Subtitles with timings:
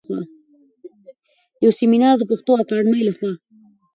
[1.63, 3.31] يو سمينار د پښتو اکاډمۍ لخوا